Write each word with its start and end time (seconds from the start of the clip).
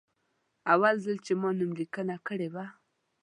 اول 0.73 0.95
ځل 1.05 1.17
چې 1.25 1.33
ما 1.41 1.49
نوملیکنه 1.59 2.15
کړې 2.27 2.47
وه. 2.53 2.65